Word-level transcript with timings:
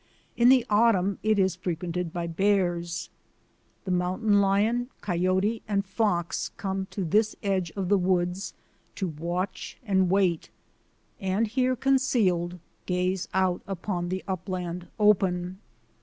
In 0.35 0.49
the 0.49 0.65
autumn 0.67 1.19
it 1.21 1.37
is 1.37 1.55
frequented 1.55 2.11
by 2.11 2.25
bears. 2.25 3.11
The 3.85 3.91
mountain 3.91 4.41
lion, 4.41 4.87
coyote, 5.01 5.61
TREES 5.67 5.67
AT 5.67 5.67
TIMBERLINE 5.67 5.67
73 5.67 5.73
and 5.73 5.85
fox 5.85 6.51
come 6.57 6.87
to 6.89 7.05
this 7.05 7.35
edge 7.43 7.71
of 7.75 7.87
the 7.87 7.99
woods 7.99 8.55
to 8.95 9.09
watch 9.09 9.77
and 9.85 10.09
wait, 10.09 10.49
and 11.19 11.45
here 11.45 11.75
concealed 11.75 12.57
gaze 12.87 13.27
out 13.35 13.61
upon 13.67 14.09
the 14.09 14.23
upland 14.27 14.87
open. 14.97 15.59